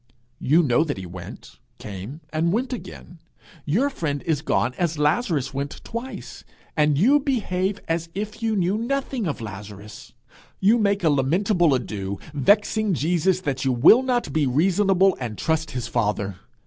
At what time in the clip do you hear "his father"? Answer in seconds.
15.69-16.37